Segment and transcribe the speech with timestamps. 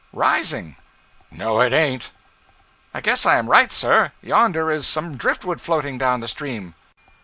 [0.13, 0.77] 'Rising.'
[1.29, 2.09] 'No it ain't.'
[2.91, 4.11] 'I guess I am right, sir.
[4.23, 6.73] Yonder is some drift wood floating down the stream.'